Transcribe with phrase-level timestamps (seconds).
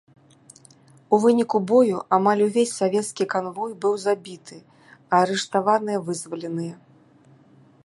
[1.15, 4.57] У выніку бою амаль увесь савецкі канвой быў забіты,
[4.97, 6.75] а арыштаваныя вызваленыя.